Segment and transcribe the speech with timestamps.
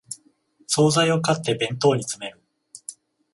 [0.65, 2.41] 総菜を買って弁当に詰める